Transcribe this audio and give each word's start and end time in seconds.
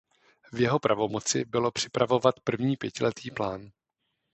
V 0.51 0.59
jeho 0.61 0.79
pravomoci 0.79 1.45
bylo 1.45 1.71
připravovat 1.71 2.39
první 2.39 2.77
pětiletý 2.77 3.31
plán. 3.31 3.71